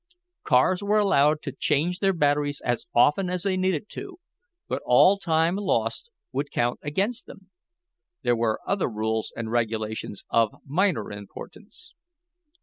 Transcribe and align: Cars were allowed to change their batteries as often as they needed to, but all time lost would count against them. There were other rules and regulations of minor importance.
Cars 0.43 0.81
were 0.81 0.97
allowed 0.97 1.43
to 1.43 1.51
change 1.51 1.99
their 1.99 2.11
batteries 2.11 2.59
as 2.65 2.87
often 2.95 3.29
as 3.29 3.43
they 3.43 3.55
needed 3.55 3.87
to, 3.89 4.17
but 4.67 4.81
all 4.83 5.19
time 5.19 5.55
lost 5.57 6.09
would 6.31 6.49
count 6.49 6.79
against 6.81 7.27
them. 7.27 7.51
There 8.23 8.35
were 8.35 8.61
other 8.65 8.89
rules 8.89 9.31
and 9.35 9.51
regulations 9.51 10.23
of 10.31 10.55
minor 10.65 11.11
importance. 11.11 11.93